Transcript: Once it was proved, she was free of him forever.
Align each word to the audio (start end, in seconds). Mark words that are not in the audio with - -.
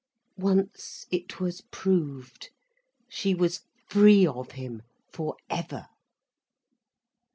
Once 0.39 1.05
it 1.11 1.39
was 1.39 1.61
proved, 1.69 2.49
she 3.07 3.35
was 3.35 3.61
free 3.87 4.25
of 4.25 4.53
him 4.53 4.81
forever. 5.13 5.89